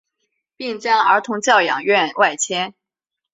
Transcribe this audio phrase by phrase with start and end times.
[0.57, 2.73] 并将儿童教养院外迁。